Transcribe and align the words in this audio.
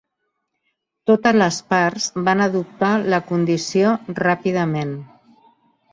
Totes 1.09 1.37
les 1.41 1.59
parts 1.73 2.07
van 2.29 2.41
adoptar 2.47 2.91
la 3.15 3.19
condició 3.33 3.95
ràpidament. 4.25 4.99